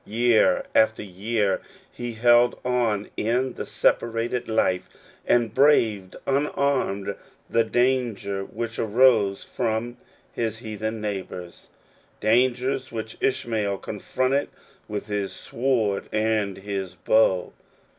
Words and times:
Year 0.03 0.65
after 0.73 1.03
year 1.03 1.61
he 1.91 2.13
held 2.13 2.59
on 2.65 3.11
in 3.15 3.53
the 3.53 3.67
separated 3.67 4.49
life, 4.49 4.89
and 5.27 5.53
braved 5.53 6.15
unarmed 6.25 7.13
the 7.47 7.63
dan 7.63 8.15
ger 8.15 8.43
which 8.43 8.79
arose 8.79 9.43
from 9.43 9.97
his 10.33 10.57
heathen 10.57 11.01
neighbors— 11.01 11.69
clan 12.19 12.55
gers 12.55 12.91
which 12.91 13.15
Ishmael 13.21 13.77
confronted 13.77 14.49
with 14.87 15.05
his 15.05 15.33
sword 15.33 16.09
and 16.11 16.55
with 16.55 16.63
his 16.65 16.95
bow. 16.95 17.53